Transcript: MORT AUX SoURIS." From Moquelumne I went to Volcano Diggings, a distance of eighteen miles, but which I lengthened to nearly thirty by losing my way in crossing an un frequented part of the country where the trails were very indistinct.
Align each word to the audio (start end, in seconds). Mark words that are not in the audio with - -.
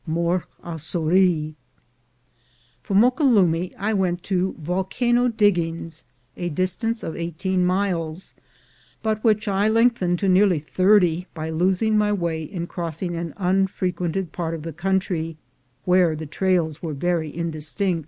MORT 0.07 0.45
AUX 0.63 0.79
SoURIS." 0.81 1.53
From 2.81 3.01
Moquelumne 3.01 3.71
I 3.77 3.93
went 3.93 4.23
to 4.23 4.55
Volcano 4.57 5.27
Diggings, 5.27 6.05
a 6.35 6.49
distance 6.49 7.03
of 7.03 7.15
eighteen 7.15 7.63
miles, 7.63 8.33
but 9.03 9.23
which 9.23 9.47
I 9.47 9.67
lengthened 9.67 10.17
to 10.17 10.27
nearly 10.27 10.57
thirty 10.57 11.27
by 11.35 11.51
losing 11.51 11.99
my 11.99 12.11
way 12.11 12.41
in 12.41 12.65
crossing 12.65 13.15
an 13.15 13.35
un 13.37 13.67
frequented 13.67 14.31
part 14.31 14.55
of 14.55 14.63
the 14.63 14.73
country 14.73 15.37
where 15.85 16.15
the 16.15 16.25
trails 16.25 16.81
were 16.81 16.93
very 16.95 17.29
indistinct. 17.37 17.99